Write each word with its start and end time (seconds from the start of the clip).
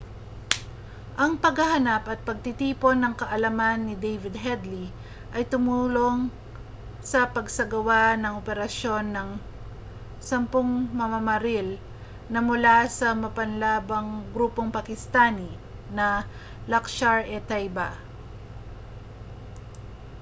ang 1.23 1.33
paghahanap 1.43 2.03
at 2.13 2.19
pagtitipon 2.27 2.97
ng 2.99 3.13
kaalaman 3.21 3.79
ni 3.87 3.93
david 4.05 4.33
headley 4.45 4.85
ay 5.35 5.43
tumulong 5.51 6.19
sa 7.11 7.21
pagsasagawa 7.35 8.01
ng 8.17 8.33
operasyon 8.41 9.05
ng 9.13 9.29
10 10.17 10.41
mamamaril 10.99 11.69
na 12.33 12.39
mula 12.47 12.77
sa 12.97 13.07
mapanlabang 13.23 14.09
grupong 14.33 14.69
pakistani 14.77 15.49
na 15.97 16.07
laskhar-e-taiba 16.71 17.89